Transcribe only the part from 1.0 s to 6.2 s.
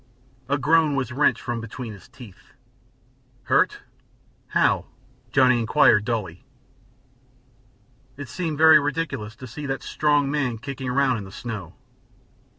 wrenched from between his teeth. "Hurt? How?" Johnny inquired,